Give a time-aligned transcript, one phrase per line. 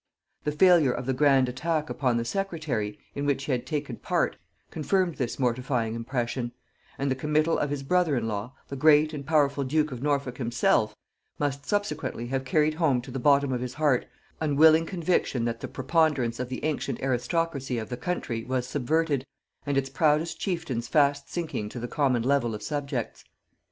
[0.45, 4.35] The failure of the grand attack upon the secretary, in which he had taken part,
[4.71, 6.53] confirmed this mortifying impression;
[6.97, 10.39] and the committal of his brother in law, the great and powerful duke of Norfolk
[10.39, 10.95] himself,
[11.37, 14.07] must subsequently have carried home to the bottom of his heart
[14.39, 19.23] unwilling conviction that the preponderance of the ancient aristocracy of the country was subverted,
[19.67, 23.23] and its proudest chieftains fast sinking to the common level of subjects.